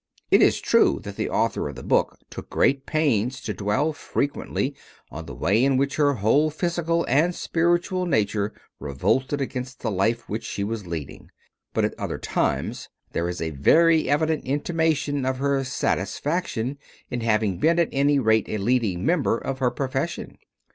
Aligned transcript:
It 0.31 0.41
is 0.41 0.59
true 0.59 0.99
that 1.03 1.15
the 1.15 1.29
author 1.29 1.69
of 1.69 1.75
the 1.75 1.83
book 1.83 2.17
takes 2.31 2.47
great 2.49 2.87
pains 2.87 3.39
to 3.41 3.53
dwell 3.53 3.93
frequently 3.93 4.73
on 5.11 5.27
the 5.27 5.35
way 5.35 5.63
in 5.63 5.77
which 5.77 5.97
her 5.97 6.15
whole 6.15 6.49
physical 6.49 7.05
and 7.07 7.35
spiritual 7.35 8.07
nature 8.07 8.51
revolted 8.79 9.41
against 9.41 9.81
the 9.81 9.91
life 9.91 10.27
which 10.27 10.43
she 10.43 10.63
was 10.63 10.87
leading, 10.87 11.29
but 11.71 11.85
at 11.85 11.93
other 11.99 12.17
times 12.17 12.89
there 13.11 13.29
is 13.29 13.39
a 13.41 13.51
very 13.51 14.09
evident 14.09 14.43
intimation 14.43 15.23
of 15.23 15.37
her 15.37 15.63
satisfaction 15.63 16.79
in 17.11 17.21
having 17.21 17.59
been 17.59 17.77
at 17.77 17.89
any 17.91 18.17
rate 18.17 18.49
a 18.49 18.57
leading 18.57 19.05
member 19.05 19.37
of 19.37 19.59
her 19.59 19.69
profession. 19.69 20.35